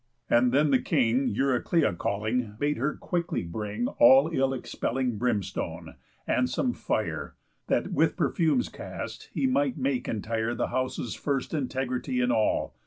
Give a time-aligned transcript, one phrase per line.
[0.31, 5.93] And then the King Euryclea calling, bade her quickly bring All ill expelling brimstone,
[6.25, 7.35] and some fire,
[7.67, 12.73] That with perfumes cast he might make entire The house's first integrity in all.